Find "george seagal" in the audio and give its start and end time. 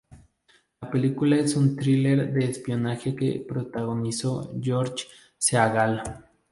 4.59-6.01